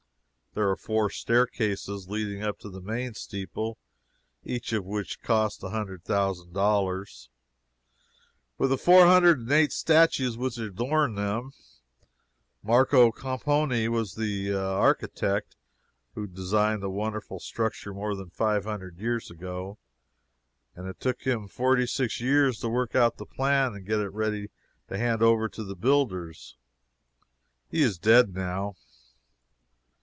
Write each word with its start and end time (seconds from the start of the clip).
There 0.53 0.67
are 0.69 0.75
four 0.75 1.09
staircases 1.09 2.09
leading 2.09 2.43
up 2.43 2.59
to 2.59 2.69
the 2.69 2.81
main 2.81 3.13
steeple, 3.13 3.77
each 4.43 4.73
of 4.73 4.83
which 4.83 5.21
cost 5.21 5.63
a 5.63 5.69
hundred 5.69 6.03
thousand 6.03 6.51
dollars, 6.51 7.29
with 8.57 8.69
the 8.69 8.77
four 8.77 9.05
hundred 9.05 9.39
and 9.39 9.49
eight 9.49 9.71
statues 9.71 10.35
which 10.37 10.57
adorn 10.57 11.15
them. 11.15 11.53
Marco 12.61 13.13
Compioni 13.13 13.87
was 13.87 14.15
the 14.15 14.51
architect 14.53 15.55
who 16.15 16.27
designed 16.27 16.83
the 16.83 16.89
wonderful 16.89 17.39
structure 17.39 17.93
more 17.93 18.13
than 18.13 18.29
five 18.29 18.65
hundred 18.65 18.97
years 18.99 19.31
ago, 19.31 19.77
and 20.75 20.85
it 20.85 20.99
took 20.99 21.21
him 21.21 21.47
forty 21.47 21.85
six 21.87 22.19
years 22.19 22.59
to 22.59 22.67
work 22.67 22.93
out 22.93 23.15
the 23.15 23.25
plan 23.25 23.73
and 23.73 23.85
get 23.87 24.01
it 24.01 24.09
ready 24.11 24.49
to 24.89 24.97
hand 24.97 25.23
over 25.23 25.47
to 25.47 25.63
the 25.63 25.77
builders. 25.77 26.57
He 27.69 27.81
is 27.81 27.97
dead 27.97 28.35
now. 28.35 28.75